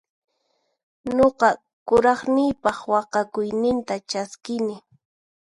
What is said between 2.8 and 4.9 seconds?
waqhakuyninta chaskini.